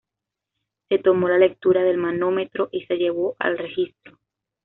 [0.89, 4.17] Se tomó la lectura del manómetro y se llevó al registro.